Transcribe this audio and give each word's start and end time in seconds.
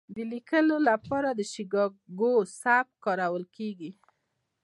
د 0.15 0.17
لیکنې 0.31 0.77
لپاره 0.89 1.29
د 1.33 1.41
شیکاګو 1.51 2.33
سبک 2.61 2.87
کارول 3.05 3.45
کیږي. 3.55 3.91